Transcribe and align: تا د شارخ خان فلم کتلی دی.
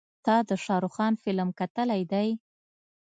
تا 0.25 0.35
د 0.49 0.51
شارخ 0.63 0.91
خان 0.95 1.13
فلم 1.23 1.49
کتلی 1.59 2.01
دی. 2.11 2.27